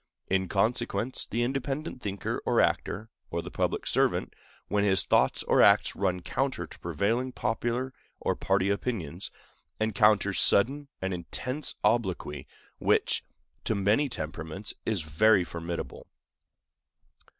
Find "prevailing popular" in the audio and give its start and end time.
6.79-7.93